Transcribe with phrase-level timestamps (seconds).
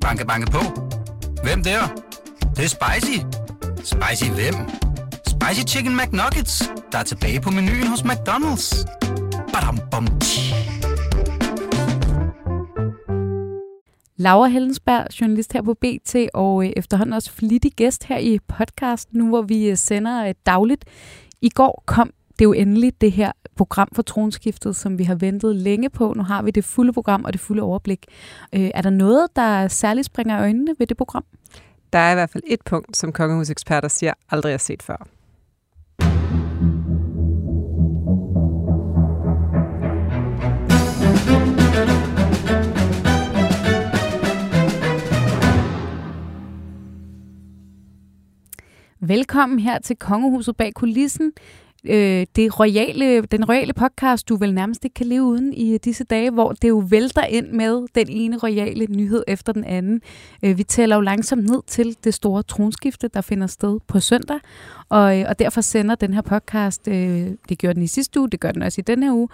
[0.00, 0.62] Banke, banke på.
[1.42, 1.80] Hvem der?
[2.40, 3.18] Det, det er spicy.
[3.76, 4.54] Spicy hvem?
[5.26, 8.84] Spicy Chicken McNuggets, der er tilbage på menuen hos McDonald's.
[9.52, 10.06] Badum, bom.
[14.16, 19.18] Laura Hellensberg, journalist her på BT, og øh, efterhånden også flittig gæst her i podcasten,
[19.18, 20.84] nu hvor vi øh, sender øh, dagligt.
[21.40, 25.56] I går kom det jo endelig det her program for tronskiftet, som vi har ventet
[25.56, 26.14] længe på.
[26.16, 28.06] Nu har vi det fulde program og det fulde overblik.
[28.54, 31.24] Øh, er der noget, der særligt springer øjnene ved det program?
[31.92, 35.06] Der er i hvert fald et punkt, som kongehuseksperter siger, aldrig har set før.
[49.02, 51.32] Velkommen her til Kongehuset bag kulissen.
[51.84, 56.04] Øh, det royale, den royale podcast, du vel nærmest ikke kan leve uden i disse
[56.04, 60.00] dage, hvor det jo vælter ind med den ene royale nyhed efter den anden.
[60.42, 64.38] Øh, vi tæller jo langsomt ned til det store tronskifte, der finder sted på søndag,
[64.88, 68.30] og, øh, og derfor sender den her podcast, øh, det gjorde den i sidste uge,
[68.30, 69.28] det gør den også i denne her uge,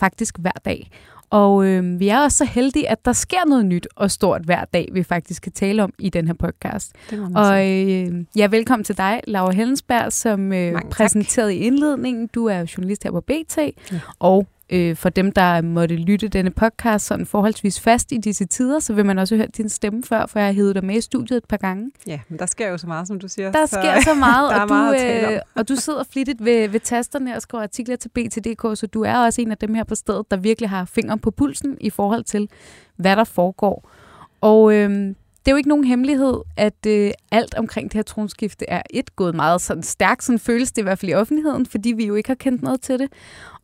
[0.00, 0.90] faktisk hver dag.
[1.34, 4.64] Og øh, vi er også så heldige, at der sker noget nyt og stort hver
[4.64, 6.92] dag, vi faktisk kan tale om i den her podcast.
[7.34, 12.26] Og øh, ja, velkommen til dig, Laura Hellensberg, som øh, præsenterede i indledningen.
[12.34, 14.00] Du er journalist her på BT, ja.
[14.18, 18.78] og øh, for dem, der måtte lytte denne podcast sådan forholdsvis fast i disse tider,
[18.78, 21.00] så vil man også høre din stemme før, for jeg har hævet dig med i
[21.00, 21.90] studiet et par gange.
[22.06, 23.52] Ja, men der sker jo så meget, som du siger.
[23.52, 26.80] Der så sker så meget, og, du, meget øh, og du sidder flittigt ved, ved
[26.80, 29.94] tasterne og skriver artikler til BTDK, så du er også en af dem her på
[29.94, 32.48] stedet, der virkelig har fingeren på pulsen i forhold til,
[32.96, 33.90] hvad der foregår.
[34.40, 38.64] Og øh, det er jo ikke nogen hemmelighed, at øh, alt omkring det her tronskifte
[38.68, 41.92] er et gået meget sådan stærkt, sådan føles det i hvert fald i offentligheden, fordi
[41.92, 43.12] vi jo ikke har kendt noget til det.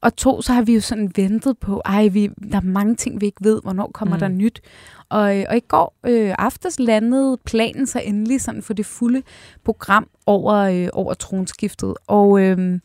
[0.01, 3.21] Og to, så har vi jo sådan ventet på, ej, vi, der er mange ting,
[3.21, 4.21] vi ikke ved, hvornår kommer mm.
[4.21, 4.61] der nyt.
[5.09, 9.23] Og, og i går øh, aftes landede planen så endelig sådan for det fulde
[9.65, 11.95] program over, øh, over tronskiftet.
[12.07, 12.79] Og øh,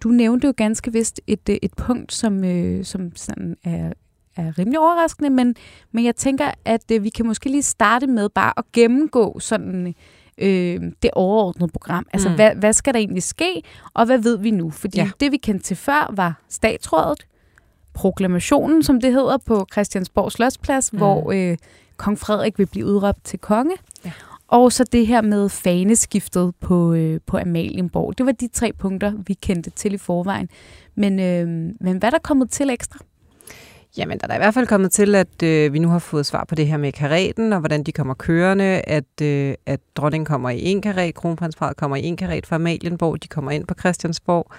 [0.00, 3.92] du nævnte jo ganske vist et, et punkt, som, øh, som sådan er
[4.36, 5.54] er rimelig overraskende, men,
[5.92, 9.94] men jeg tænker, at øh, vi kan måske lige starte med bare at gennemgå sådan
[10.38, 12.06] øh, det overordnede program.
[12.12, 12.34] Altså, mm.
[12.34, 13.62] hvad, hvad skal der egentlig ske,
[13.94, 14.70] og hvad ved vi nu?
[14.70, 15.10] Fordi ja.
[15.20, 17.26] det, vi kendte til før, var statsrådet,
[17.94, 20.98] proklamationen, som det hedder, på Christiansborg Slottsplads, mm.
[20.98, 21.56] hvor øh,
[21.96, 23.76] kong Frederik vil blive udråbt til konge.
[24.04, 24.12] Ja.
[24.48, 28.18] Og så det her med faneskiftet på, øh, på Amalienborg.
[28.18, 30.48] Det var de tre punkter, vi kendte til i forvejen.
[30.94, 31.48] Men, øh,
[31.80, 32.98] men hvad er der kommet til ekstra?
[33.98, 36.44] Jamen, der er i hvert fald kommet til, at øh, vi nu har fået svar
[36.48, 40.50] på det her med karaten, og hvordan de kommer kørende, at, øh, at dronningen kommer
[40.50, 44.52] i en karet, kronprinsparet kommer i en karet fra Amalienborg, de kommer ind på Christiansborg.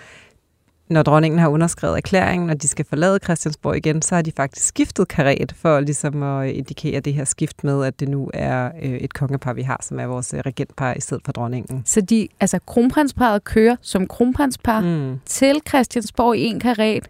[0.89, 4.67] Når dronningen har underskrevet erklæringen, og de skal forlade Christiansborg igen, så har de faktisk
[4.67, 8.91] skiftet karet for ligesom at indikere det her skift med, at det nu er øh,
[8.91, 11.83] et kongepar, vi har, som er vores øh, regentpar i stedet for dronningen.
[11.85, 15.19] Så de, altså kronprinsparet kører som kronprinspar mm.
[15.25, 17.09] til Christiansborg i en karet,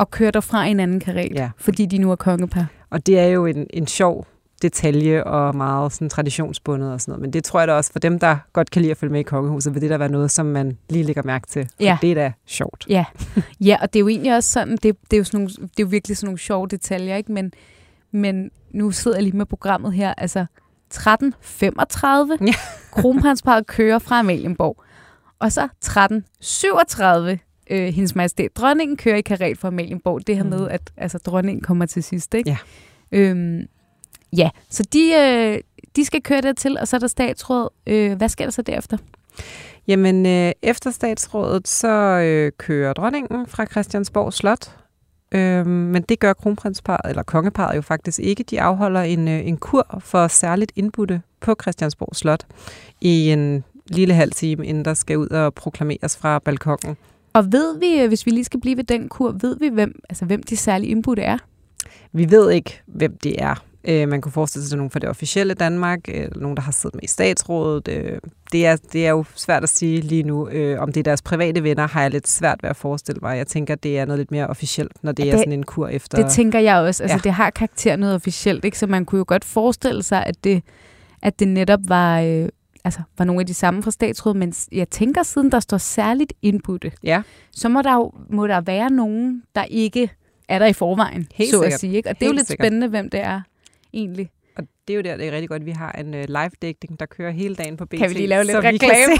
[0.00, 1.50] og kører derfra i en anden karet, ja.
[1.56, 2.66] fordi de nu er kongepar.
[2.90, 4.26] Og det er jo en, en sjov
[4.62, 7.20] detalje og meget sådan traditionsbundet og sådan noget.
[7.20, 9.20] Men det tror jeg da også for dem, der godt kan lide at følge med
[9.20, 11.68] i kongehuset, vil det da være noget, som man lige lægger mærke til.
[11.80, 11.98] Ja.
[12.02, 12.86] det er da sjovt.
[12.88, 13.04] Ja.
[13.60, 15.62] ja, og det er jo egentlig også sådan, det, det, er, jo sådan nogle, det
[15.62, 17.32] er jo virkelig sådan nogle sjove detaljer, ikke?
[17.32, 17.52] Men,
[18.12, 20.46] men nu sidder jeg lige med programmet her, altså
[20.94, 22.54] 13.35, ja.
[22.92, 24.82] kronprinsparet kører fra Amalienborg.
[25.38, 30.26] Og så 13.37, øh, hendes majestæt dronningen kører i karet fra Amalienborg.
[30.26, 30.50] Det her mm.
[30.50, 32.34] med, at altså, dronningen kommer til sidst.
[32.34, 32.50] Ikke?
[32.50, 32.56] Ja.
[33.12, 33.62] Øhm,
[34.36, 35.60] ja, så de, øh,
[35.96, 37.68] de skal køre der til, og så er der statsråd.
[37.86, 38.96] Øh, hvad sker der så derefter?
[39.88, 44.76] Jamen, øh, efter statsrådet, så øh, kører dronningen fra Christiansborg Slot.
[45.32, 48.42] Øh, men det gør kronprinsparet, eller kongeparet jo faktisk ikke.
[48.42, 52.46] De afholder en, øh, en kur for særligt indbudte på Christiansborg Slot
[53.00, 56.96] i en lille halv time, inden der skal ud og proklameres fra balkongen.
[57.32, 60.00] Og ved vi, øh, hvis vi lige skal blive ved den kur, ved vi, hvem,
[60.08, 61.38] altså, hvem de særlige indbudte er?
[62.12, 63.64] Vi ved ikke, hvem det er.
[63.84, 66.94] Øh, man kunne forestille sig nogen fra det officielle Danmark, øh, nogen, der har siddet
[66.94, 67.86] med i statsrådet.
[68.52, 70.48] det, er, det er jo svært at sige lige nu.
[70.78, 73.36] om det er deres private venner, har jeg lidt svært ved at forestille mig.
[73.36, 75.88] Jeg tænker, det er noget lidt mere officielt, når det, det er sådan en kur
[75.88, 76.22] efter...
[76.22, 77.02] Det tænker jeg også.
[77.02, 77.20] Altså, ja.
[77.24, 78.78] det har karakter noget officielt, ikke?
[78.78, 80.62] så man kunne jo godt forestille sig, at det,
[81.22, 82.20] at det netop var,
[82.84, 86.32] altså, var nogle af de samme fra statsrådet, men jeg tænker, siden der står særligt
[86.42, 87.22] indbudte, ja.
[87.52, 90.10] så må der jo må der være nogen, der ikke
[90.48, 91.72] er der i forvejen, Helt så sikkert.
[91.72, 91.96] at sige.
[91.96, 92.08] Ikke?
[92.08, 92.64] Og det er jo lidt sikkert.
[92.66, 93.40] spændende, hvem det er
[93.92, 94.30] egentlig.
[94.56, 97.00] Og det er jo der, det er rigtig godt, at vi har en uh, live-dækning,
[97.00, 97.98] der kører hele dagen på BT.
[97.98, 99.16] Kan vi lige lave lidt reklame?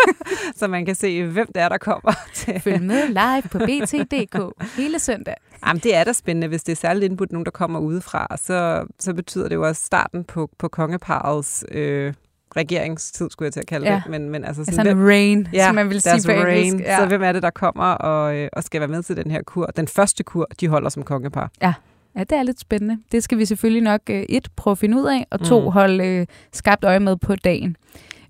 [0.58, 2.12] så man kan se, hvem det er, der kommer.
[2.34, 2.60] Til.
[2.60, 5.34] Følg med live på BT.dk hele søndag.
[5.66, 8.36] Jamen, det er da spændende, hvis det er særligt indbudt nogen, der kommer udefra.
[8.36, 12.14] Så, så betyder det jo også starten på, på kongeparets øh,
[12.58, 13.94] regeringstid, skulle jeg til at kalde ja.
[13.94, 14.10] det.
[14.10, 16.80] Men, men altså sådan, altså en rain, ja, som man vil sige på rain.
[16.80, 16.98] Ja.
[16.98, 19.42] Så hvem er det, der kommer og, øh, og skal være med til den her
[19.42, 19.66] kur?
[19.66, 21.50] Den første kur, de holder som kongepar.
[21.62, 21.74] Ja.
[22.16, 22.98] Ja, det er lidt spændende.
[23.12, 25.66] Det skal vi selvfølgelig nok øh, et prøve at finde ud af, og to mm.
[25.66, 27.76] holde øh, skabt øje med på dagen.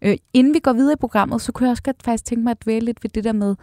[0.02, 2.50] Øh, inden vi går videre i programmet, så kunne jeg også godt faktisk tænke mig
[2.50, 3.54] at dvæle lidt ved det der med,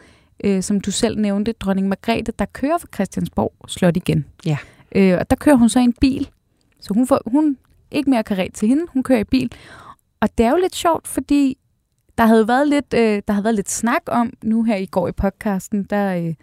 [0.44, 4.26] øh, som du selv nævnte, dronning Margrethe, der kører fra Christiansborg Slot igen.
[4.46, 4.58] Ja.
[4.96, 6.30] Øh, og der kører hun så i en bil,
[6.80, 7.58] så hun får hun
[7.92, 9.52] ikke mere karet til hende, hun kører i bil.
[10.26, 11.58] Og det er jo lidt sjovt, fordi
[12.18, 15.08] der havde været lidt, øh, der havde været lidt snak om, nu her i går
[15.08, 16.34] i podcasten, der, øh,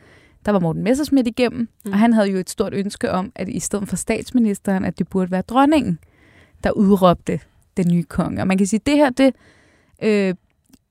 [0.46, 1.93] der var Morten Messersmith igennem, mm.
[1.93, 5.08] og han havde jo et stort ønske om, at i stedet for statsministeren, at det
[5.08, 5.99] burde være dronningen,
[6.64, 7.40] der udråbte
[7.76, 8.43] den nye konge.
[8.43, 9.34] Og man kan sige, at det her, det,
[10.02, 10.35] øh,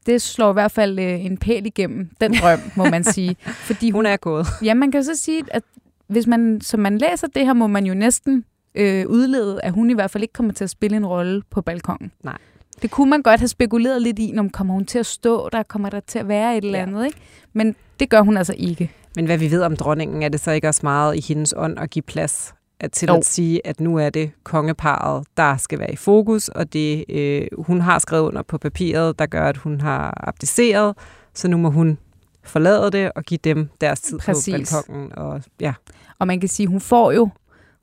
[0.06, 3.36] det slår i hvert fald øh, en pæl igennem den drøm, må man sige.
[3.68, 4.48] Fordi hun, hun er gået.
[4.66, 5.64] Ja, man kan så sige, at
[6.08, 8.46] hvis man, som man læser det her, må man jo næsten
[8.76, 11.62] øh, udlede, at hun i hvert fald ikke kommer til at spille en rolle på
[11.62, 12.12] balkongen.
[12.24, 12.38] Nej.
[12.82, 15.64] Det kunne man godt have spekuleret lidt i, når kommer hun til at stå der,
[15.64, 17.06] kommer der til at være et eller andet, ja.
[17.06, 17.18] ikke?
[17.54, 18.92] Men det gør hun altså ikke.
[19.16, 21.80] Men hvad vi ved om dronningen, er det så ikke også meget i hendes ånd
[21.80, 23.16] at give plads at til jo.
[23.16, 27.48] at sige, at nu er det kongeparet, der skal være i fokus, og det øh,
[27.58, 30.98] hun har skrevet under på papiret, der gør, at hun har abdiceret,
[31.34, 31.98] så nu må hun
[32.44, 34.72] forlade det og give dem deres tid Præcis.
[34.72, 35.18] på balkongen.
[35.18, 35.74] Og, ja.
[36.20, 37.30] og man kan sige, hun får jo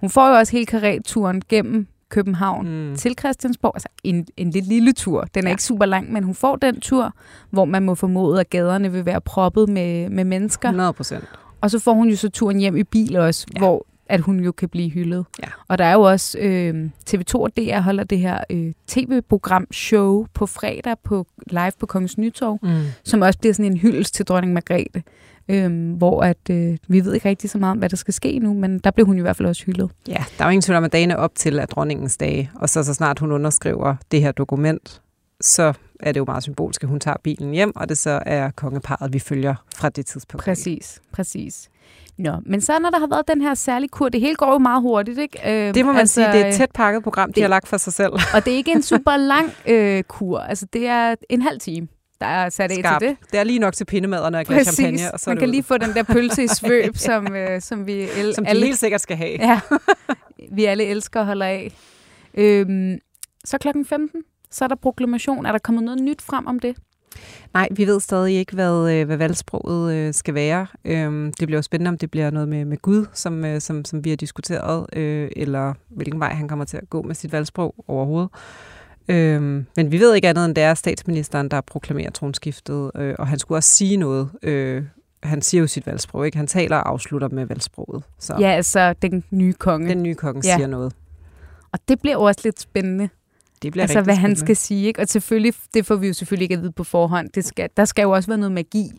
[0.00, 2.96] hun får jo også hele karreturen gennem København mm.
[2.96, 3.72] til Christiansborg.
[3.74, 5.20] Altså en, en lidt lille tur.
[5.34, 5.52] Den er ja.
[5.52, 7.12] ikke super lang, men hun får den tur,
[7.50, 10.68] hvor man må formode, at gaderne vil være proppet med, med mennesker.
[10.68, 11.24] 100 procent.
[11.60, 13.58] Og så får hun jo så turen hjem i bil også, ja.
[13.58, 15.24] hvor at hun jo kan blive hyldet.
[15.42, 15.48] Ja.
[15.68, 20.26] Og der er jo også øh, TV2 og DR holder det her øh, tv-program show
[20.34, 22.82] på fredag på live på Kongens Nytorv, mm.
[23.04, 25.02] som også bliver sådan en hyldest til dronning Margrethe,
[25.48, 28.38] øh, hvor at øh, vi ved ikke rigtig så meget om, hvad der skal ske
[28.38, 29.90] nu, men der blev hun i hvert fald også hyldet.
[30.08, 32.68] Ja, der er jo ingen tvivl om, at dagene op til at dronningens dage, og
[32.68, 35.02] så så snart hun underskriver det her dokument,
[35.40, 38.50] så er det jo meget symbolsk, at hun tager bilen hjem, og det så er
[38.50, 40.44] kongeparet, vi følger fra det tidspunkt.
[40.44, 41.70] Præcis, præcis.
[42.18, 44.58] Nå, men så når der har været den her særlige kur, det hele går jo
[44.58, 45.68] meget hurtigt, ikke?
[45.68, 47.48] Øh, det må man altså, sige, det er et tæt pakket program, de det, har
[47.48, 48.12] lagt for sig selv.
[48.34, 51.88] Og det er ikke en super lang øh, kur, altså det er en halv time
[52.20, 53.00] der er sat af Skarp.
[53.00, 53.16] til det.
[53.32, 55.12] Det er lige nok til pindemaderne og glas champagne.
[55.12, 55.50] Og så Man kan ud.
[55.52, 58.66] lige få den der pølse i svøb, som, øh, som vi el- som de alle,
[58.66, 59.30] helt sikkert skal have.
[59.40, 59.60] ja,
[60.56, 61.72] vi alle elsker at holde af.
[62.34, 62.98] Øhm,
[63.44, 65.46] så klokken 15, så er der proklamation.
[65.46, 66.76] Er der kommet noget nyt frem om det?
[67.54, 70.66] Nej, vi ved stadig ikke, hvad, øh, hvad valgsproget øh, skal være.
[70.84, 73.84] Øhm, det bliver jo spændende, om det bliver noget med, med Gud, som, øh, som,
[73.84, 74.86] som vi har diskuteret,
[75.36, 78.30] eller hvilken vej han kommer til at gå med sit valgsprog overhovedet.
[79.08, 83.38] Øhm, men vi ved ikke andet, end det er statsministeren, der proklamerer tronskiftet, og han
[83.38, 84.30] skulle også sige noget.
[85.22, 86.36] han siger jo sit valgsprog, ikke?
[86.36, 88.02] Han taler og afslutter med valgsproget.
[88.18, 88.36] Så.
[88.40, 89.88] Ja, altså den nye konge.
[89.88, 90.56] Den nye konge ja.
[90.56, 90.92] siger noget.
[91.72, 93.08] Og det bliver også lidt spændende.
[93.62, 94.20] Det bliver altså, hvad spændende.
[94.20, 94.86] han skal sige.
[94.86, 95.00] Ikke?
[95.00, 97.28] Og selvfølgelig, det får vi jo selvfølgelig ikke at vide på forhånd.
[97.34, 98.90] Det skal, der skal jo også være noget magi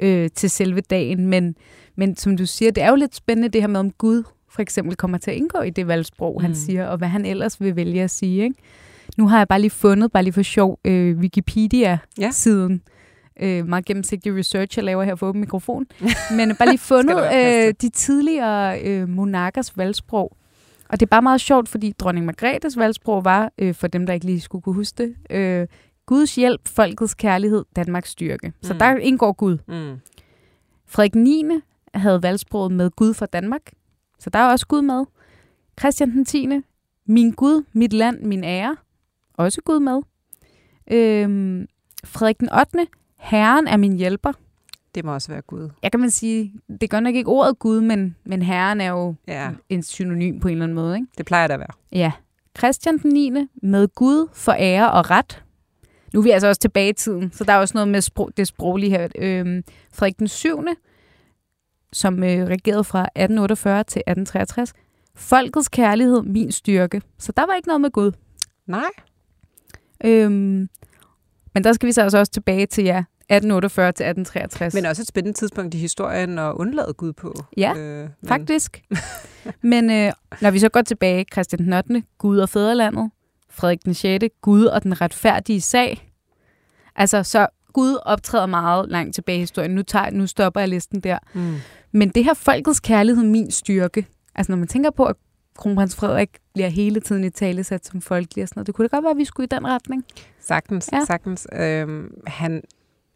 [0.00, 1.26] øh, til selve dagen.
[1.26, 1.54] Men,
[1.96, 4.22] men som du siger, det er jo lidt spændende det her med, om Gud
[4.54, 6.44] for eksempel kommer til at indgå i det valgsprog, mm.
[6.44, 8.44] han siger, og hvad han ellers vil vælge at sige.
[8.44, 8.56] Ikke?
[9.16, 12.82] Nu har jeg bare lige fundet, bare lige for sjov, øh, Wikipedia-siden.
[13.40, 13.46] Ja.
[13.46, 15.86] Øh, meget gennemsigtig research, jeg laver her for åben mikrofon.
[16.36, 20.36] Men bare lige fundet øh, de tidligere øh, monarkers valgsprog.
[20.88, 24.12] Og det er bare meget sjovt, fordi dronning Margrethes valgsprog var, øh, for dem, der
[24.12, 25.66] ikke lige skulle kunne huske det, øh,
[26.06, 28.52] Guds hjælp, folkets kærlighed, Danmarks styrke.
[28.62, 28.78] Så mm.
[28.78, 29.58] der indgår Gud.
[29.68, 30.00] Mm.
[30.86, 31.44] Frederik 9.
[31.94, 33.72] havde valgsproget med Gud for Danmark.
[34.18, 35.04] Så der er også Gud med.
[35.80, 36.48] Christian den 10.
[37.06, 38.76] Min Gud, mit land, min ære.
[39.34, 40.02] Også Gud med.
[40.92, 41.66] Øhm,
[42.04, 42.86] Frederik den 8.
[43.18, 44.32] Herren er min hjælper.
[44.94, 45.70] Det må også være Gud.
[45.82, 49.14] Jeg kan man sige, det gør nok ikke ordet Gud, men, men Herren er jo
[49.28, 49.50] ja.
[49.68, 50.96] en synonym på en eller anden måde.
[50.96, 51.08] Ikke?
[51.18, 51.72] Det plejer det at være.
[51.92, 52.12] Ja.
[52.58, 53.32] Christian den 9.
[53.62, 55.44] med Gud for ære og ret.
[56.12, 58.30] Nu er vi altså også tilbage i tiden, så der er også noget med sprog,
[58.36, 59.08] det sproglige her.
[59.18, 60.64] Øhm, Frederik den 7.,
[61.92, 64.72] som øh, regerede fra 1848 til 1863.
[65.14, 67.02] Folkets kærlighed, min styrke.
[67.18, 68.12] Så der var ikke noget med Gud.
[68.66, 68.90] Nej.
[70.04, 70.68] Øhm,
[71.54, 74.74] men der skal vi så altså også tilbage til, ja, 1848 til 1863.
[74.74, 77.34] Men også et spændende tidspunkt i historien at undlade Gud på.
[77.56, 78.28] Ja, øh, men...
[78.28, 78.82] faktisk.
[79.72, 83.10] men øh, når vi så går tilbage, Christian den 8., Gud og fædrelandet,
[83.50, 86.10] Frederik den 6., Gud og den retfærdige sag.
[86.96, 89.70] Altså, så Gud optræder meget langt tilbage i historien.
[89.70, 91.18] Nu, tager, nu stopper jeg listen der.
[91.34, 91.54] Mm.
[91.92, 94.06] Men det her folkets kærlighed, min styrke.
[94.34, 95.16] Altså, når man tænker på, at
[95.56, 98.66] kronprins Frederik bliver hele tiden i tale sat som folkelig og sådan noget.
[98.66, 100.04] Det kunne da godt være, at vi skulle i den retning.
[100.40, 101.04] Sagtens, ja.
[101.06, 101.48] sagtens.
[101.52, 102.62] Øhm, han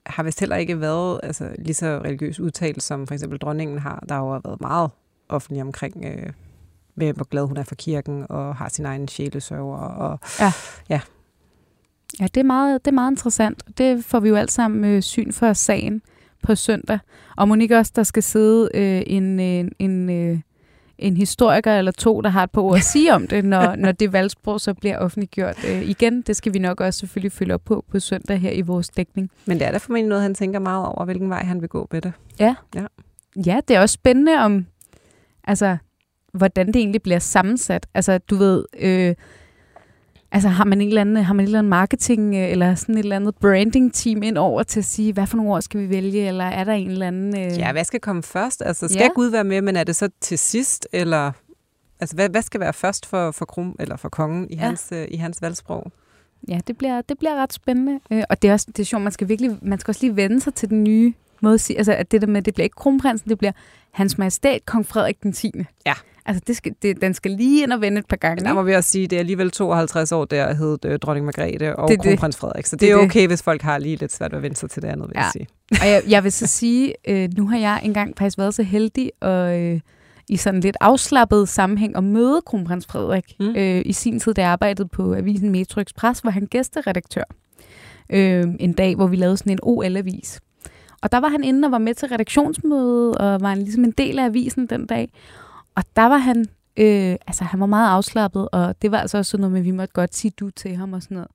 [0.09, 4.05] har vist heller ikke været altså, lige så religiøs udtalt, som for eksempel dronningen har.
[4.09, 4.91] Der har jo været meget
[5.29, 6.33] offentlig omkring, øh,
[6.95, 9.79] med hvor glad hun er for kirken, og har sin egen sjælesøver.
[9.79, 10.53] Og, ja.
[10.89, 11.01] ja.
[12.21, 13.79] Ja, det er, meget, det er meget interessant.
[13.79, 16.03] Det får vi jo alt sammen øh, syn for sagen
[16.43, 16.99] på søndag.
[17.37, 20.41] Og Monique også, der skal sidde øh, en, en, en, øh,
[20.99, 23.93] en historiker eller to, der har et par ord at sige om det, når, når
[23.93, 25.65] det valgsprog så bliver offentliggjort.
[25.69, 28.61] Øh, igen, det skal vi nok også selvfølgelig følge op på på søndag her i
[28.61, 29.31] vores dækning.
[29.47, 31.89] Men det er da formentlig noget, han tænker meget over, hvilken vej han vil gå
[31.91, 32.13] med det.
[32.41, 32.55] Ja.
[32.75, 32.87] Ja,
[33.47, 34.67] ja det er også spændende om,
[35.45, 35.77] altså,
[36.33, 37.87] hvordan det egentlig bliver sammensat.
[37.95, 39.15] Altså, du ved, øh,
[40.33, 42.95] Altså har man en eller anden, har man en eller anden marketing øh, eller sådan
[42.95, 45.81] et eller andet branding team ind over til at sige, hvad for nogle ord skal
[45.81, 47.39] vi vælge, eller er der en eller anden...
[47.39, 47.59] Øh...
[47.59, 48.63] Ja, hvad skal komme først?
[48.67, 49.09] Altså skal ja.
[49.15, 51.33] Gud være med, men er det så til sidst, eller...
[52.01, 54.61] Altså hvad, hvad skal være først for, for, krum, eller for kongen i, ja.
[54.61, 55.93] hans, øh, i hans valgsprog?
[56.49, 58.01] Ja, det bliver, det bliver ret spændende.
[58.11, 60.17] Øh, og det er også det er sjovt, man skal, virkelig, man skal også lige
[60.17, 62.65] vende sig til den nye måde at sige, altså at det der med, det bliver
[62.65, 63.53] ikke kronprinsen, det bliver
[63.91, 65.53] hans majestæt, kong Frederik den 10.
[65.87, 65.95] Ja.
[66.29, 68.45] Altså, det skal, det, den skal lige ind og vende et par gange.
[68.45, 71.77] Der må vi også sige, det er alligevel 52 år, der hed øh, dronning Margrethe
[71.77, 72.67] og det, kronprins Frederik.
[72.67, 73.29] Så det, det er okay, det.
[73.29, 75.23] hvis folk har lige lidt svært at vende sig til det andet, vil ja.
[75.23, 75.47] jeg sige.
[75.83, 79.11] og jeg, jeg vil så sige, øh, nu har jeg engang faktisk været så heldig
[79.21, 79.81] og øh,
[80.29, 83.35] i sådan lidt afslappet sammenhæng at møde kronprins Frederik.
[83.41, 83.55] Mm.
[83.57, 87.25] Øh, I sin tid, jeg arbejdede på avisen Metro Express, var han gæsteredaktør.
[88.11, 90.41] Øh, en dag, hvor vi lavede sådan en OL-avis.
[91.03, 93.91] Og der var han inde og var med til redaktionsmødet, og var en, ligesom en
[93.91, 95.11] del af avisen den dag.
[95.79, 99.31] Og der var han, øh, altså han var meget afslappet, og det var altså også
[99.31, 101.31] sådan noget med, at vi måtte godt sige du til ham og sådan noget.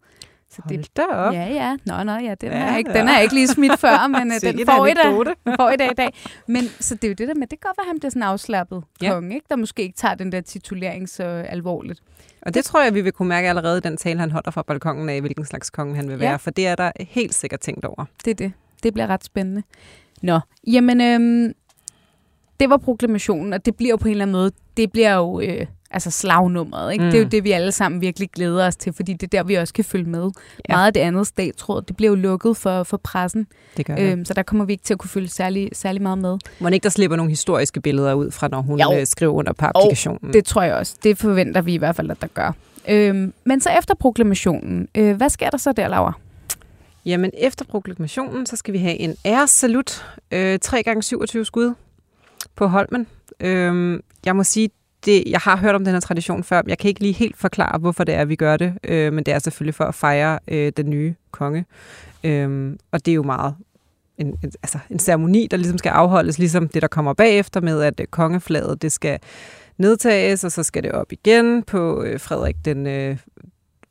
[0.49, 1.33] Så Hold det, da op.
[1.33, 1.77] Ja, ja.
[1.85, 2.99] Nå, nå, ja, den, ja, er ikke, ja.
[2.99, 5.91] den er ikke lige smidt før, men uh, den får i, dag, får i dag
[5.91, 6.13] i dag.
[6.47, 8.09] Men så det er jo det der med, det kan godt være, at han bliver
[8.09, 9.11] sådan afslappet ja.
[9.11, 9.45] konge, ikke?
[9.49, 11.99] der måske ikke tager den der titulering så alvorligt.
[12.41, 14.61] Og det tror jeg, vi vil kunne mærke allerede i den tale, han holder fra
[14.61, 16.35] balkongen af, hvilken slags konge han vil være, ja.
[16.35, 18.05] for det er der helt sikkert tænkt over.
[18.25, 18.53] Det er det.
[18.83, 19.63] Det bliver ret spændende.
[20.21, 21.53] Nå, jamen, øhm,
[22.63, 25.39] det var proklamationen, og det bliver jo på en eller anden måde, det bliver jo
[25.39, 26.93] øh, altså slagnummeret.
[26.93, 27.05] Ikke?
[27.05, 27.11] Mm.
[27.11, 27.29] Det er jo mm.
[27.29, 29.83] det, vi alle sammen virkelig glæder os til, fordi det er der, vi også kan
[29.83, 30.29] følge med.
[30.69, 30.75] Ja.
[30.75, 33.47] Meget af det andet statsråd, det bliver jo lukket for, for pressen.
[33.77, 34.11] Det gør det.
[34.11, 36.37] Øhm, så der kommer vi ikke til at kunne følge særlig, særlig meget med.
[36.59, 38.93] Må ikke der slipper nogle historiske billeder ud fra, når hun jo.
[38.93, 40.27] Øh, skriver under på applikationen?
[40.27, 40.95] Og det tror jeg også.
[41.03, 42.51] Det forventer vi i hvert fald, at der gør.
[42.89, 46.13] Øhm, men så efter proklamationen, øh, hvad sker der så der, Laura?
[47.05, 50.05] Jamen, efter proklamationen, så skal vi have en æressalut.
[50.31, 51.73] Øh, 3 gange 27 skud
[52.55, 53.07] på Holmen.
[53.39, 54.69] Øh, jeg må sige,
[55.05, 56.61] det, jeg har hørt om den her tradition før.
[56.67, 58.73] Jeg kan ikke lige helt forklare, hvorfor det er, vi gør det.
[58.83, 61.65] Øh, men det er selvfølgelig for at fejre øh, den nye konge.
[62.23, 63.55] Øh, og det er jo meget
[64.17, 67.81] en, en, altså en ceremoni, der ligesom skal afholdes, ligesom det, der kommer bagefter med,
[67.81, 69.19] at øh, kongeflaget, det skal
[69.77, 73.17] nedtages, og så skal det op igen på øh, Frederik den øh,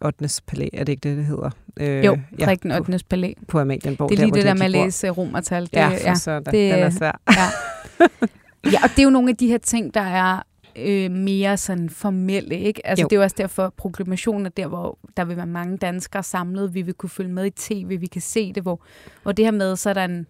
[0.00, 0.42] 8.
[0.46, 1.50] palæ, er det ikke det, det hedder?
[1.80, 2.98] Øh, jo, Frederik den 8.
[3.10, 3.32] palæ.
[3.48, 4.10] På Amalienborg.
[4.10, 5.62] Det er lige der, det der med at læse romertal.
[5.62, 7.20] Det, ja, ja, så, det, den er svær.
[7.30, 8.06] Ja.
[8.64, 10.42] ja, og det er jo nogle af de her ting, der er
[10.76, 12.86] øh, mere sådan formelle, ikke?
[12.86, 13.08] Altså, jo.
[13.08, 16.74] det er jo også derfor, proklamationen er der, hvor der vil være mange danskere samlet,
[16.74, 18.80] vi vil kunne følge med i tv, vi kan se det, hvor,
[19.22, 20.26] hvor det her med, så er der en,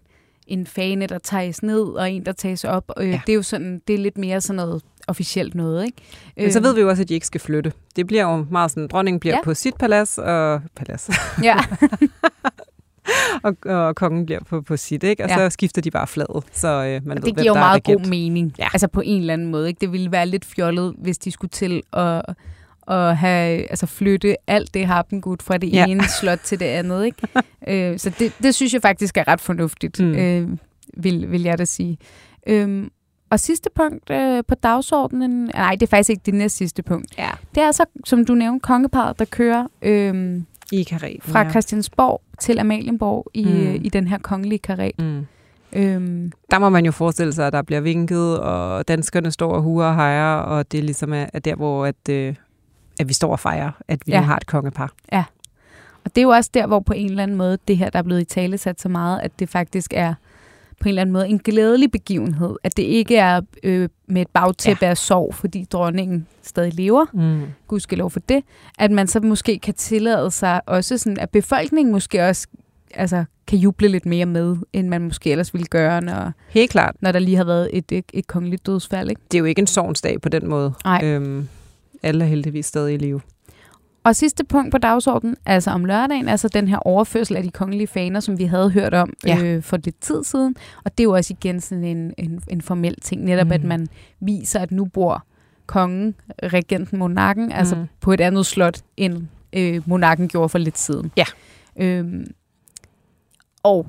[0.47, 2.91] en fane, der tages ned, og en, der tages op.
[2.99, 3.21] Øh, ja.
[3.25, 5.97] Det er jo sådan, det er lidt mere sådan noget officielt noget, ikke?
[6.37, 6.75] Men så ved øhm.
[6.75, 7.71] vi jo også, at de ikke skal flytte.
[7.95, 9.43] Det bliver jo meget sådan, dronningen bliver ja.
[9.43, 11.09] på sit palads, og palads.
[11.43, 11.57] Ja.
[13.43, 15.23] og, og kongen bliver på, på sit, ikke?
[15.23, 15.35] Og ja.
[15.35, 18.09] så skifter de bare fladet, så øh, man og ved, det giver jo meget god
[18.09, 18.67] mening, ja.
[18.73, 19.67] altså på en eller anden måde.
[19.67, 19.79] Ikke?
[19.79, 22.25] Det ville være lidt fjollet, hvis de skulle til at,
[22.87, 25.85] at have, altså flytte alt det harpengud fra det ja.
[25.85, 27.05] ene slot til det andet.
[27.05, 27.27] Ikke?
[27.91, 30.15] øh, så det, det synes jeg faktisk er ret fornuftigt, mm.
[30.15, 30.49] øh,
[30.97, 31.97] vil, vil jeg da sige.
[32.47, 32.89] Øhm,
[33.29, 37.17] og sidste punkt øh, på dagsordenen, nej, det er faktisk ikke det næste sidste punkt.
[37.17, 37.29] Ja.
[37.55, 40.41] Det er altså, som du nævnte, kongeparet, der kører øh,
[40.71, 41.49] i kareten, fra ja.
[41.49, 43.81] Christiansborg til Amalienborg i, mm.
[43.85, 44.99] i den her kongelige karet.
[44.99, 45.25] Mm.
[45.73, 46.31] Øhm.
[46.51, 49.85] Der må man jo forestille sig, at der bliver vinket, og danskerne står og huer
[49.85, 52.35] og hejer, og det ligesom er, er der, hvor at, øh,
[52.99, 54.21] at vi står og fejrer, at vi ja.
[54.21, 54.93] har et kongepar.
[55.11, 55.23] Ja,
[56.05, 57.99] og det er jo også der, hvor på en eller anden måde, det her, der
[57.99, 60.13] er blevet i tale sat så meget, at det faktisk er
[60.83, 62.55] på en eller anden måde en glædelig begivenhed.
[62.63, 64.89] At det ikke er øh, med et bagtæppe ja.
[64.89, 67.05] af sorg, fordi dronningen stadig lever.
[67.13, 67.41] Mm.
[67.67, 68.43] Gud skal lov for det.
[68.79, 72.47] At man så måske kan tillade sig også sådan, at befolkningen måske også
[72.93, 76.95] altså, kan juble lidt mere med, end man måske ellers ville gøre, når, Helt klart.
[77.01, 79.09] når der lige har været et, et, et kongeligt dødsfald.
[79.09, 79.21] Ikke?
[79.31, 80.73] Det er jo ikke en sovnsdag på den måde.
[80.85, 81.01] Nej.
[81.03, 81.47] Øhm,
[82.03, 83.21] alle er heldigvis stadig i live.
[84.03, 87.87] Og sidste punkt på dagsordenen, altså om lørdagen, altså den her overførsel af de kongelige
[87.87, 89.43] faner, som vi havde hørt om ja.
[89.43, 90.55] øh, for lidt tid siden.
[90.83, 93.51] Og det er jo også igen sådan en, en, en formel ting, netop mm.
[93.51, 93.87] at man
[94.19, 95.25] viser, at nu bor
[95.65, 97.51] kongen, regenten, monarken, mm.
[97.53, 101.11] altså på et andet slot, end øh, monarken gjorde for lidt siden.
[101.17, 101.25] Ja.
[101.75, 102.25] Øhm,
[103.63, 103.87] og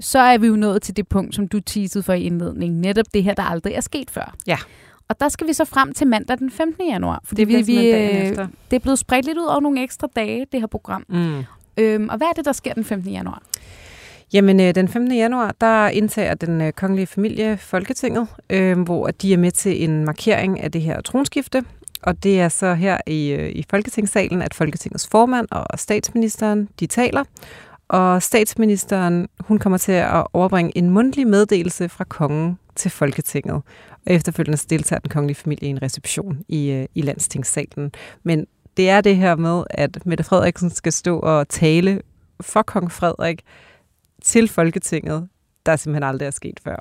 [0.00, 2.80] så er vi jo nået til det punkt, som du teasede for i indledningen.
[2.80, 4.34] Netop det her, der aldrig er sket før.
[4.46, 4.58] Ja.
[5.08, 6.88] Og der skal vi så frem til mandag den 15.
[6.88, 7.20] januar.
[7.24, 10.46] Fordi Det vi, vi, øh, det er blevet spredt lidt ud over nogle ekstra dage,
[10.52, 11.04] det her program.
[11.08, 11.44] Mm.
[11.76, 13.12] Øhm, og hvad er det, der sker den 15.
[13.12, 13.42] januar?
[14.32, 15.16] Jamen, øh, den 15.
[15.16, 20.04] januar, der indtager den øh, kongelige familie Folketinget, øh, hvor de er med til en
[20.04, 21.64] markering af det her tronskifte.
[22.02, 26.86] Og det er så her i, øh, i Folketingssalen, at Folketingets formand og statsministeren, de
[26.86, 27.24] taler.
[27.88, 33.54] Og statsministeren, hun kommer til at overbringe en mundtlig meddelelse fra kongen til Folketinget.
[34.06, 37.92] Og efterfølgende deltager den kongelige familie i en reception i, øh, i landstingssalen.
[38.22, 42.00] Men det er det her med, at Mette Frederiksen skal stå og tale
[42.40, 43.42] for kong Frederik
[44.22, 45.28] til Folketinget,
[45.66, 46.76] der simpelthen aldrig er sket før.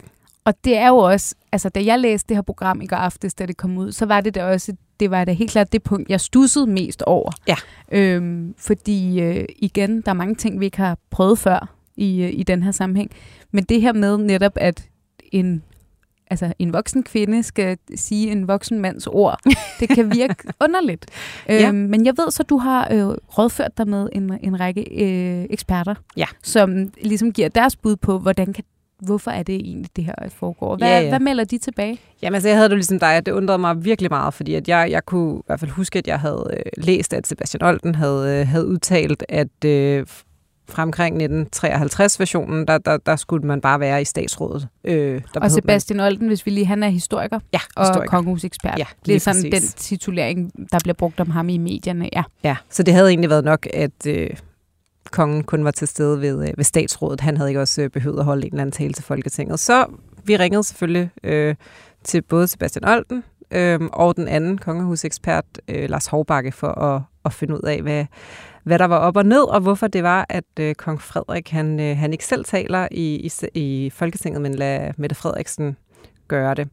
[0.46, 3.34] Og det er jo også, altså da jeg læste det her program i går aftes,
[3.34, 5.84] da det kom ud, så var det da også, det var da helt klart det
[5.84, 7.32] punkt, jeg stussede mest over.
[7.48, 7.56] Ja.
[7.92, 12.30] Øhm, fordi øh, igen, der er mange ting, vi ikke har prøvet før i, øh,
[12.34, 13.12] i den her sammenhæng.
[13.52, 14.90] Men det her med netop, at
[15.32, 15.64] en,
[16.30, 19.40] altså en voksen kvinde skal sige en voksen mands ord,
[19.80, 21.06] det kan virke underligt.
[21.50, 21.68] Ja.
[21.68, 23.06] Øhm, men jeg ved så, du har øh,
[23.38, 26.26] rådført dig med en, en række øh, eksperter, Ja.
[26.44, 28.64] som ligesom giver deres bud på, hvordan kan
[29.00, 30.76] hvorfor er det egentlig, det her foregår?
[30.78, 31.10] Hvad, Ja, ja.
[31.10, 32.00] hvad melder de tilbage?
[32.22, 34.68] Jamen, altså, jeg havde det ligesom dig, at det undrede mig virkelig meget, fordi at
[34.68, 37.96] jeg, jeg kunne i hvert fald huske, at jeg havde øh, læst, at Sebastian Olden
[37.96, 40.06] havde, øh, havde udtalt, at øh,
[40.70, 44.68] fra omkring 1953-versionen, der, der, der skulle man bare være i statsrådet.
[44.84, 48.10] Øh, der Og Sebastian Olden, hvis vi lige, han er historiker Man, ja, og historiker.
[48.10, 48.80] kongehusekspert.
[48.80, 49.74] Ja, det er sådan præcis.
[49.74, 52.10] den titulering, der bliver brugt om ham i medierne.
[52.14, 52.24] Ja.
[52.44, 54.30] Ja, så det havde egentlig været nok, at øh,
[55.12, 57.22] kongen kun var til stede ved, øh, ved statsrådet.
[57.22, 59.60] Han havde ikke også øh, behøvet at holde en eller anden tale til Folketinget.
[59.60, 59.86] Så
[60.24, 61.56] vi ringede selvfølgelig øh,
[62.04, 67.34] til både Sebastian Olden øh, og den anden kongehusekspert, øh, Lars Hovbakke, for at, at
[67.34, 68.06] finde ud af, hvad,
[68.64, 71.80] hvad der var op og ned, og hvorfor det var, at øh, kong Frederik han,
[71.80, 75.78] øh, han ikke selv taler i, i, i Folketinget, men lader Mette Frederiksen
[76.28, 76.70] gøre det.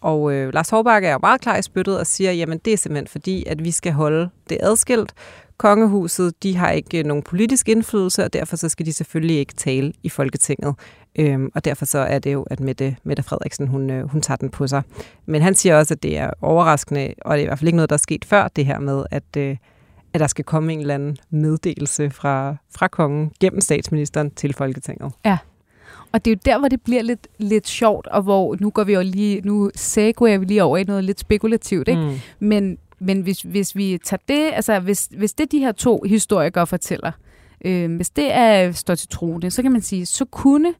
[0.00, 2.76] Og øh, Lars Hårbakke er jo meget klar i spyttet og siger, jamen det er
[2.76, 5.12] simpelthen fordi, at vi skal holde det adskilt.
[5.56, 9.54] Kongehuset, de har ikke øh, nogen politisk indflydelse, og derfor så skal de selvfølgelig ikke
[9.54, 10.74] tale i Folketinget.
[11.18, 14.36] Øhm, og derfor så er det jo, at Mette, Mette Frederiksen, hun, øh, hun tager
[14.36, 14.82] den på sig.
[15.26, 17.76] Men han siger også, at det er overraskende, og det er i hvert fald ikke
[17.76, 19.56] noget, der er sket før, det her med, at, øh,
[20.14, 25.12] at der skal komme en eller anden meddelelse fra, fra kongen gennem statsministeren til Folketinget.
[26.12, 28.84] Og det er jo der, hvor det bliver lidt, lidt sjovt, og hvor nu går
[28.84, 32.02] vi jo lige, nu segwayer vi lige over i noget lidt spekulativt, ikke?
[32.02, 32.16] Mm.
[32.38, 36.66] Men, men hvis, hvis vi tager det, altså hvis, hvis det de her to historikere
[36.66, 37.12] fortæller,
[37.64, 40.74] øh, hvis det er, står til troende, så kan man sige, så kunne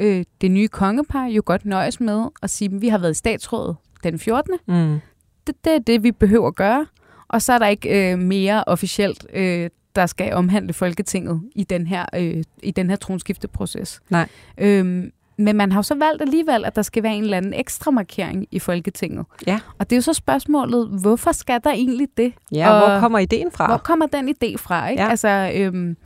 [0.00, 3.14] øh, det nye kongepar jo godt nøjes med at sige, at vi har været i
[3.14, 4.54] statsrådet den 14.
[4.68, 5.00] Mm.
[5.46, 6.86] Det, det er det, vi behøver at gøre.
[7.34, 11.86] Og så er der ikke øh, mere officielt, øh, der skal omhandle Folketinget i den
[11.86, 14.00] her, øh, i den her tronskifteproces.
[14.10, 14.28] Nej.
[14.58, 17.54] Øhm, men man har jo så valgt alligevel, at der skal være en eller anden
[17.54, 19.26] ekstra markering i Folketinget.
[19.46, 19.60] Ja.
[19.78, 22.32] Og det er jo så spørgsmålet, hvorfor skal der egentlig det?
[22.52, 23.66] Ja, Og hvor kommer ideen fra?
[23.66, 24.88] Hvor kommer den idé fra?
[24.88, 25.02] Ikke?
[25.02, 25.08] Ja.
[25.10, 25.96] Altså, øhm,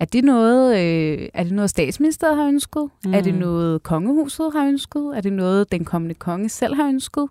[0.00, 2.88] er det noget, øh, er det noget statsministeriet har ønsket?
[3.04, 3.14] Mm.
[3.14, 3.40] Er det Mm.
[3.40, 5.12] noget kongehuset har ønsket?
[5.16, 7.28] Er det noget, den kommende konge selv har ønsket?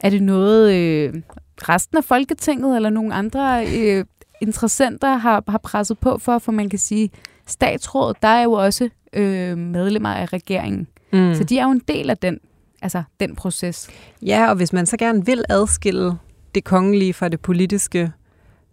[0.00, 1.14] Er det noget, øh,
[1.62, 4.04] resten af Folketinget eller nogle andre øh,
[4.40, 6.38] interessenter har, har presset på for?
[6.38, 7.10] For man kan sige,
[7.46, 10.86] statsrådet, der er jo også øh, medlemmer af regeringen.
[11.12, 11.34] Mm.
[11.34, 12.38] Så de er jo en del af den,
[12.82, 13.90] altså, den proces.
[14.22, 16.12] Ja, og hvis man så gerne vil adskille
[16.54, 18.12] det kongelige fra det politiske,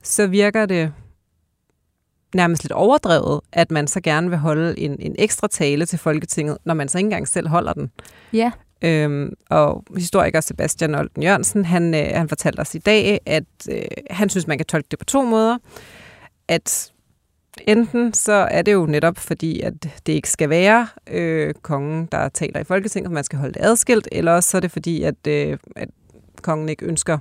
[0.04, 0.94] så virker det
[2.36, 6.58] nærmest lidt overdrevet, at man så gerne vil holde en, en ekstra tale til Folketinget,
[6.66, 7.92] når man så ikke engang selv holder den.
[8.34, 8.52] Ja.
[8.82, 13.82] Øhm, og historiker Sebastian Olden Jørgensen, han, øh, han fortalte os i dag, at øh,
[14.12, 15.58] han synes, man kan tolke det på to måder.
[16.48, 16.92] At
[17.68, 19.74] enten så er det jo netop fordi, at
[20.06, 24.08] det ikke skal være øh, kongen, der taler i Folketinget, man skal holde det adskilt,
[24.12, 25.90] eller også så er det fordi, at, øh, at
[26.42, 27.18] kongen ikke ønsker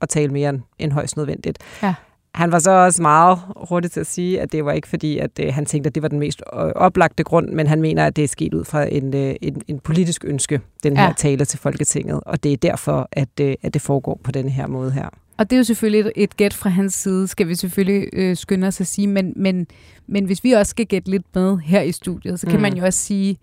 [0.00, 1.58] at tale mere end, end højst nødvendigt.
[1.82, 1.94] Ja.
[2.34, 5.30] Han var så også meget hurtig til at sige, at det var ikke fordi, at
[5.40, 8.16] øh, han tænkte, at det var den mest øh, oplagte grund, men han mener, at
[8.16, 11.12] det er sket ud fra en, øh, en, en politisk ønske, den her Ja.
[11.16, 14.66] tale til Folketinget, og det er derfor, at, øh, at det foregår på denne her
[14.66, 15.08] måde her.
[15.36, 18.36] Og det er jo selvfølgelig et, et gæt fra hans side, skal vi selvfølgelig øh,
[18.36, 19.66] skynde os at sige, men, men,
[20.06, 22.62] men hvis vi også skal gætte lidt med her i studiet, så kan mm.
[22.62, 23.38] man jo også sige,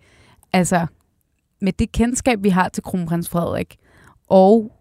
[0.52, 0.86] altså
[1.60, 3.76] med det kendskab, vi har til kronprins Frederik,
[4.28, 4.72] og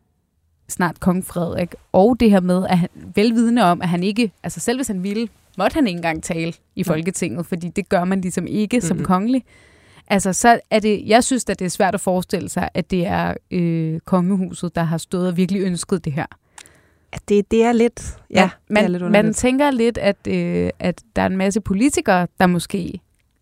[0.69, 4.59] snart kong Frederik, og det her med, at han, velvidende om, at han ikke, altså
[4.59, 5.27] selv hvis han ville,
[5.57, 9.05] måtte han ikke engang tale i Folketinget, fordi det gør man ligesom ikke som Mhm.
[9.05, 9.43] kongelig.
[10.07, 13.05] Altså, så er det, jeg synes, at det er svært at forestille sig, at det
[13.07, 16.25] er øh, kongehuset, der har stået og virkelig ønsket det her.
[17.29, 18.17] det, det er lidt...
[18.31, 21.61] Ja, man, det er lidt man tænker lidt, at, øh, at der er en masse
[21.61, 22.99] politikere, der måske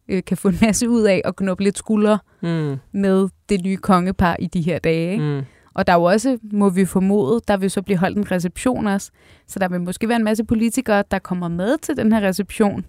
[0.08, 2.76] øh, kan få en masse ud af at knuppe lidt skuldre mm.
[2.92, 5.12] med det nye kongepar i de her dage.
[5.12, 5.24] Ikke?
[5.24, 5.42] Mm.
[5.78, 8.88] Og der er jo også, må vi formode, der vil så blive holdt en reception
[8.88, 9.12] også.
[9.48, 12.86] Så der vil måske være en masse politikere, der kommer med til den her reception,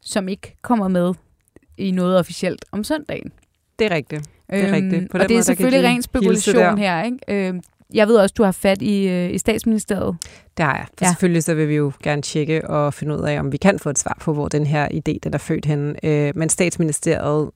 [0.00, 1.14] som ikke kommer med
[1.78, 3.32] i noget officielt om søndagen.
[3.78, 4.22] Det er rigtigt.
[4.50, 5.10] Det er øhm, rigtigt.
[5.10, 7.02] På den og det er måde, selvfølgelig ren spekulation her.
[7.02, 7.18] Ikke?
[7.28, 7.60] Øhm,
[7.94, 10.16] jeg ved også, du har fat i, øh, i statsministeriet.
[10.56, 10.86] Det har jeg.
[10.98, 11.08] For ja.
[11.08, 13.90] selvfølgelig så vil vi jo gerne tjekke og finde ud af, om vi kan få
[13.90, 16.04] et svar på, hvor den her idé den er født henne.
[16.04, 17.50] Øh, men statsministeriet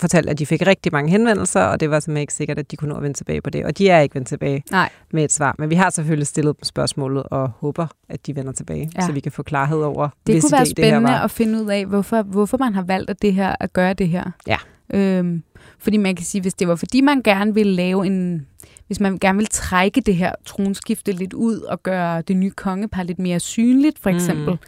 [0.00, 2.76] fortalte, at de fik rigtig mange henvendelser, og det var simpelthen ikke sikkert, at de
[2.76, 3.64] kunne nå at vende tilbage på det.
[3.64, 4.90] Og de er ikke vendt tilbage Nej.
[5.12, 5.54] med et svar.
[5.58, 9.06] Men vi har selvfølgelig stillet dem spørgsmålet og håber, at de vender tilbage, ja.
[9.06, 11.62] så vi kan få klarhed over, Det hvis kunne være idé, spændende det at finde
[11.62, 14.30] ud af, hvorfor, hvorfor man har valgt at, det her, at gøre det her.
[14.46, 14.56] Ja.
[14.94, 15.42] Øhm,
[15.78, 18.46] fordi man kan sige, hvis det var fordi man gerne ville lave en,
[18.86, 23.02] hvis man gerne vil trække det her tronskifte lidt ud og gøre det nye kongepar
[23.02, 24.50] lidt mere synligt, for eksempel.
[24.50, 24.58] Mm.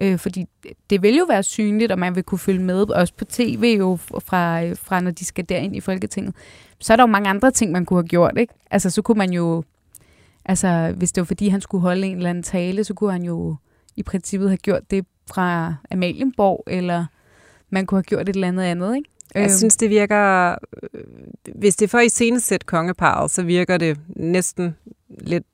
[0.00, 0.46] Øh, fordi
[0.90, 3.96] det vil jo være synligt, og man vil kunne følge med, også på tv jo,
[3.96, 6.34] fra, fra når de skal derind i Folketinget.
[6.80, 8.54] Så er der jo mange andre ting, man kunne have gjort, ikke?
[8.70, 9.64] Altså, så kunne man jo...
[10.44, 13.22] Altså, hvis det var fordi, han skulle holde en eller anden tale, så kunne han
[13.22, 13.56] jo
[13.96, 17.06] i princippet have gjort det fra Amalienborg, eller
[17.70, 19.10] man kunne have gjort et eller andet andet, ikke?
[19.34, 19.50] Jeg øhm.
[19.50, 20.54] synes, det virker...
[20.82, 21.00] Øh,
[21.54, 24.76] hvis det er for i scenesæt kongeparet, så virker det næsten
[25.08, 25.44] lidt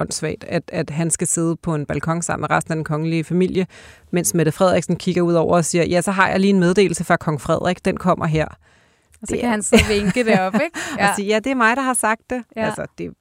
[0.00, 3.24] åndssvagt, at, at han skal sidde på en balkon sammen med resten af den kongelige
[3.24, 3.66] familie,
[4.10, 7.04] mens Mette Frederiksen kigger ud over og siger, ja, så har jeg lige en meddelelse
[7.04, 8.46] fra kong Frederik, den kommer her.
[8.46, 10.78] Og så det kan han så vinke deroppe, ikke?
[10.98, 11.08] Ja.
[11.08, 12.44] og sige, ja, det er mig, der har sagt det.
[12.56, 12.66] Ja.
[12.66, 13.12] Altså, det,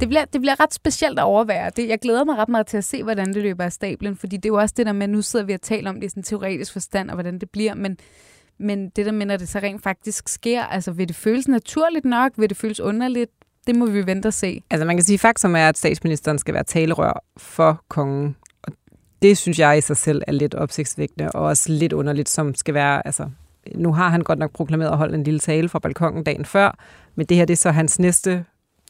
[0.00, 1.70] det bliver, det bliver ret specielt at overvære.
[1.76, 4.36] Det, jeg glæder mig ret meget til at se, hvordan det løber af stablen, fordi
[4.36, 6.06] det er jo også det der med, at nu sidder vi og taler om det
[6.06, 7.98] i sådan teoretisk forstand, og hvordan det bliver, men,
[8.58, 12.04] men det der med, når det så rent faktisk sker, altså vil det føles naturligt
[12.04, 12.32] nok?
[12.36, 13.30] Vil det føles underligt?
[13.66, 14.62] Det må vi vente og se.
[14.70, 18.36] Altså man kan sige, faktum er, at statsministeren skal være talerør for kongen.
[18.62, 18.72] Og
[19.22, 22.74] det synes jeg i sig selv er lidt opsigtsvækkende, og også lidt underligt, som skal
[22.74, 23.06] være...
[23.06, 23.30] Altså,
[23.74, 26.78] nu har han godt nok proklameret at holde en lille tale fra balkongen dagen før,
[27.14, 28.44] men det her det er så hans næste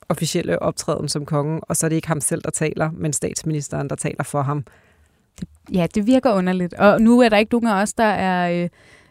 [0.08, 3.90] officielle optræden som konge, og så er det ikke ham selv, der taler, men statsministeren,
[3.90, 4.64] der taler for ham.
[5.74, 6.74] Ja, det virker underligt.
[6.74, 8.64] Og nu er der ikke nogen af os, der er...
[8.64, 8.68] Øh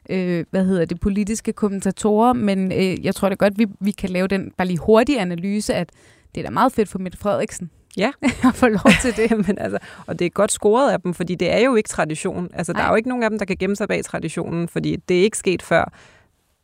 [0.10, 4.10] øh, hvad hedder det, politiske kommentatorer, men øh, jeg tror da godt, vi, vi kan
[4.10, 5.89] lave den bare lige hurtige analyse, at
[6.36, 7.70] det er da meget fedt for Mette Frederiksen.
[7.98, 8.12] Ja.
[8.50, 9.32] at få lov til det.
[9.48, 12.50] men altså, og det er godt scoret af dem, fordi det er jo ikke tradition.
[12.54, 12.86] Altså, der Ej.
[12.86, 15.24] er jo ikke nogen af dem, der kan gemme sig bag traditionen, fordi det er
[15.24, 15.94] ikke sket før.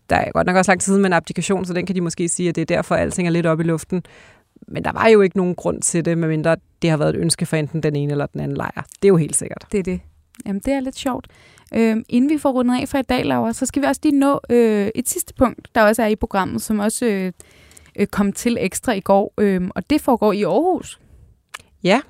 [0.10, 2.02] Der er godt nok også lang tid siden med en applikation, så den kan de
[2.02, 4.04] måske sige, at det er derfor, at alting er lidt oppe i luften.
[4.68, 7.46] Men der var jo ikke nogen grund til det, medmindre det har været et ønske
[7.46, 8.86] for enten den ene eller den anden lejr.
[9.02, 9.66] Det er jo helt sikkert.
[9.72, 10.00] Det er det.
[10.46, 11.28] Jamen, det er lidt sjovt.
[11.76, 14.20] Øh, inden vi får rundet af for i dag, Laura, så skal vi også lige
[14.20, 17.32] nå øh, et sidste punkt, der også er i programmet, som også øh,
[18.00, 21.00] øh, kom til ekstra i går, øh, og det foregår i Aarhus.
[21.84, 22.02] Ja.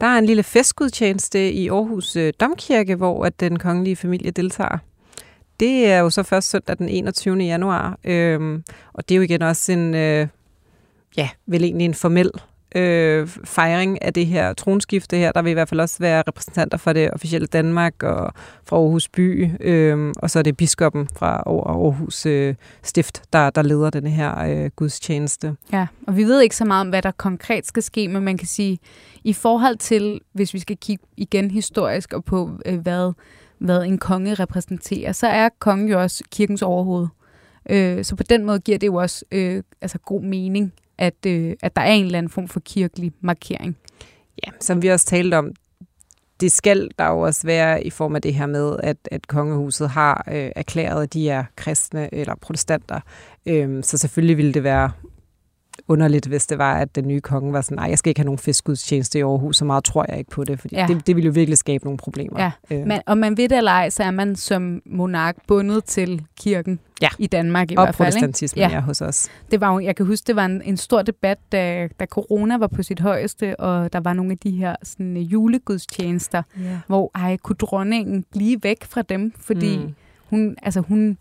[0.00, 4.78] Der er en lille festgudtjeneste i Aarhus øh, Domkirke, hvor at den kongelige familie deltager.
[5.60, 7.36] Det er jo så først søndag den 21.
[7.36, 8.60] januar, øh,
[8.92, 10.28] og det er jo igen også en, øh,
[11.16, 12.30] ja, vel egentlig en formel
[12.74, 15.32] øh, fejring af det her tronskifte her.
[15.32, 18.32] Der vil i hvert fald også være repræsentanter fra det officielle Danmark og
[18.64, 23.62] fra Aarhus by, øh, og så er det biskoppen fra Aarhus øh, Stift, der, der
[23.62, 25.56] leder den her øh, gudstjeneste.
[25.72, 28.38] Ja, og vi ved ikke så meget om, hvad der konkret skal ske, men man
[28.38, 28.78] kan sige,
[29.24, 33.12] i forhold til, hvis vi skal kigge igen historisk og på, øh, hvad,
[33.58, 37.06] hvad en konge repræsenterer, så er kongen jo også kirkens overhoved.
[37.70, 41.56] Øh, så på den måde giver det jo også øh, altså god mening, at, øh,
[41.62, 43.76] at der er en eller anden form for kirkelig markering.
[44.46, 45.52] Ja, som vi også talte om,
[46.40, 49.90] det skal der jo også være i form af det her med, at, at kongehuset
[49.90, 53.00] har øh, erklæret, at de er kristne eller protestanter.
[53.46, 54.90] Øhm, så selvfølgelig ville det være
[55.88, 58.24] underligt, hvis det var, at den nye konge var sådan, nej, jeg skal ikke have
[58.24, 60.86] nogen fiskudstjeneste i Aarhus, så meget tror jeg ikke på det, fordi ja.
[60.88, 62.40] det, det ville jo virkelig skabe nogle problemer.
[62.42, 62.50] Ja.
[62.70, 62.86] Øh.
[62.86, 66.80] Men, og man ved det eller ej, så er man som monark bundet til kirken
[67.02, 67.08] ja.
[67.18, 68.06] i Danmark i og hvert fald.
[68.06, 68.68] Og protestantismen, ja.
[68.74, 69.28] ja, hos os.
[69.50, 72.66] Det var jeg kan huske, det var en, en stor debat, da, da corona var
[72.66, 76.76] på sit højeste, og der var nogle af de her sådan, julegudstjenester, yeah.
[76.86, 79.94] hvor ej, kunne dronningen blive væk fra dem, fordi mm.
[80.30, 81.18] hun, altså hun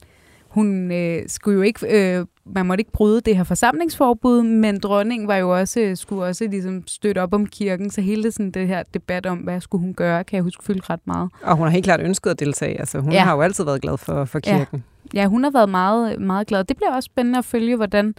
[0.52, 5.28] hun øh, skulle jo ikke, øh, man måtte ikke bryde det her forsamlingsforbud, men dronningen
[5.28, 8.84] var jo også, skulle også ligesom støtte op om kirken, så hele sådan det her
[8.94, 11.30] debat om, hvad skulle hun gøre, kan jeg huske fyldt ret meget.
[11.44, 13.24] Og hun har helt klart ønsket at deltage, altså hun ja.
[13.24, 14.84] har jo altid været glad for, for kirken.
[15.14, 15.22] Ja.
[15.22, 16.64] ja, hun har været meget, meget glad.
[16.64, 18.16] Det bliver også spændende at følge, hvordan,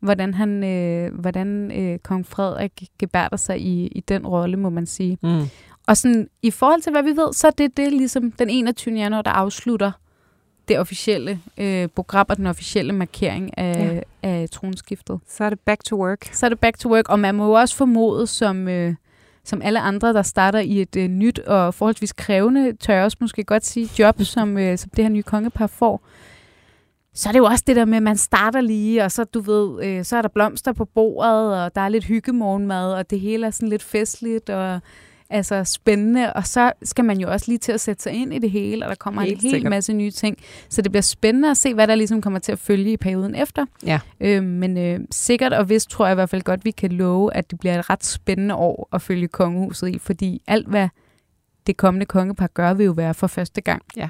[0.00, 4.86] hvordan, han, øh, hvordan øh, kong Frederik gebærder sig i, i den rolle, må man
[4.86, 5.18] sige.
[5.22, 5.42] Mm.
[5.88, 8.94] Og sådan, i forhold til, hvad vi ved, så er det det ligesom den 21.
[8.94, 9.92] januar, der afslutter
[10.68, 14.28] det officielle øh, program og den officielle markering af, ja.
[14.28, 15.20] af tronskiftet.
[15.28, 16.28] Så er det back to work.
[16.32, 18.68] Så er det back to work, og man må jo også formode som...
[18.68, 18.94] Øh,
[19.44, 23.16] som alle andre, der starter i et øh, nyt og forholdsvis krævende, tør jeg også
[23.20, 26.02] måske godt sige, job, som, øh, som det her nye kongepar får,
[27.14, 29.40] så er det jo også det der med, at man starter lige, og så, du
[29.40, 33.20] ved, øh, så er der blomster på bordet, og der er lidt hyggemorgenmad, og det
[33.20, 34.80] hele er sådan lidt festligt, og
[35.30, 38.38] altså spændende, og så skal man jo også lige til at sætte sig ind i
[38.38, 39.70] det hele, og der kommer Helt en hel sikkert.
[39.70, 40.36] masse nye ting.
[40.68, 43.34] Så det bliver spændende at se, hvad der ligesom kommer til at følge i perioden
[43.34, 43.66] efter.
[43.86, 44.00] Ja.
[44.20, 47.34] Øh, men øh, sikkert og vist tror jeg i hvert fald godt, vi kan love,
[47.34, 50.88] at det bliver et ret spændende år at følge kongehuset i, fordi alt, hvad
[51.66, 53.82] det kommende kongepar gør, vil jo være for første gang.
[53.96, 54.08] Ja.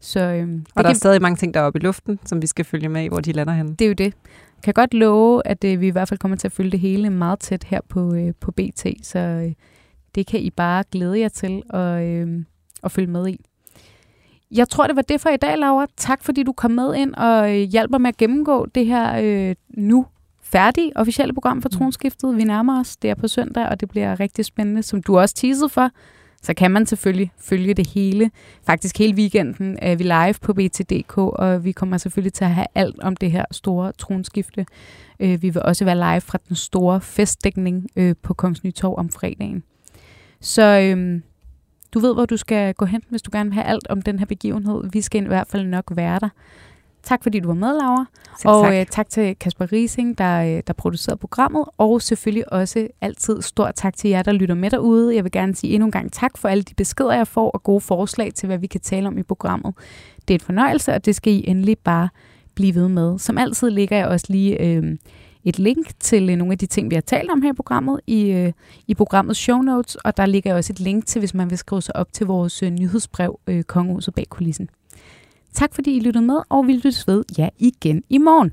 [0.00, 2.46] Så, øh, og der er stadig mange ting, der er oppe i luften, som vi
[2.46, 3.70] skal følge med i, hvor de lander henne.
[3.70, 4.14] Det er jo det.
[4.56, 6.80] Jeg kan godt love, at øh, vi i hvert fald kommer til at følge det
[6.80, 9.52] hele meget tæt her på, øh, på BT, så øh,
[10.18, 12.44] det kan I bare glæde jer til at, øh,
[12.84, 13.40] at følge med i.
[14.50, 15.86] Jeg tror, det var det for i dag, Laura.
[15.96, 19.54] Tak, fordi du kom med ind og øh, hjælper med at gennemgå det her øh,
[19.68, 20.06] nu
[20.42, 21.78] færdige officielle program for mm.
[21.78, 22.36] tronskiftet.
[22.36, 22.96] Vi nærmer os.
[22.96, 25.90] Det er på søndag, og det bliver rigtig spændende, som du også teasede for.
[26.42, 28.30] Så kan man selvfølgelig følge det hele.
[28.66, 32.66] Faktisk hele weekenden er vi live på BTDK, og vi kommer selvfølgelig til at have
[32.74, 34.66] alt om det her store tronskifte.
[35.20, 39.10] Øh, vi vil også være live fra den store festdækning øh, på Kongens Nytorv om
[39.10, 39.62] fredagen.
[40.40, 41.22] Så øhm,
[41.94, 44.18] du ved, hvor du skal gå hen, hvis du gerne vil have alt om den
[44.18, 44.82] her begivenhed.
[44.92, 46.28] Vi skal i hvert fald nok være der.
[47.02, 48.06] Tak fordi du var med, Laura.
[48.38, 48.74] Selv og tak.
[48.74, 51.64] Øh, tak til Kasper Rising, der, øh, der producerede programmet.
[51.78, 55.14] Og selvfølgelig også altid stor tak til jer, der lytter med derude.
[55.14, 57.62] Jeg vil gerne sige endnu en gang tak for alle de beskeder, jeg får, og
[57.62, 59.74] gode forslag til, hvad vi kan tale om i programmet.
[60.28, 62.08] Det er et fornøjelse, og det skal I endelig bare
[62.54, 63.18] blive ved med.
[63.18, 64.96] Som altid ligger jeg også lige øh,
[65.48, 68.00] et link til øh, nogle af de ting, vi har talt om her i programmet,
[68.06, 68.52] i, øh,
[68.86, 71.82] i programmets show notes, og der ligger også et link til, hvis man vil skrive
[71.82, 74.70] sig op til vores øh, nyhedsbrev, øh, Kongehuset bag kulissen.
[75.52, 78.52] Tak fordi I lyttede med, og vi lyttes ved jer ja, igen i morgen.